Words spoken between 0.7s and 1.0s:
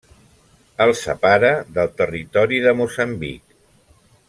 El